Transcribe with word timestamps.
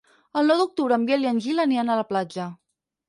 El 0.39 0.47
nou 0.51 0.61
d'octubre 0.61 0.97
en 0.99 1.05
Biel 1.09 1.27
i 1.27 1.29
en 1.33 1.41
Gil 1.49 1.65
aniran 1.65 1.93
a 1.93 1.99
la 2.01 2.07
platja. 2.13 2.49